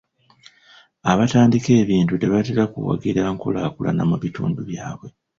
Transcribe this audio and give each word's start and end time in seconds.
Abatandika 1.11 1.69
ebintu 1.81 2.13
tebatera 2.21 2.63
kuwagira 2.71 3.21
nkulaakulana 3.33 4.03
mu 4.09 4.15
bitundu 4.23 4.59
byabwe. 4.69 5.07